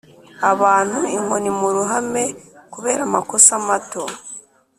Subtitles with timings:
[0.51, 2.23] abantu inkoni mu ruhame
[2.73, 4.03] kubera amakosa mato